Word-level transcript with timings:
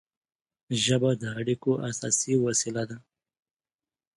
ژبه 0.83 1.11
د 1.21 1.23
اړیکو 1.39 1.71
اساسي 1.89 2.33
وسیله 2.45 2.83
ده. 2.89 2.97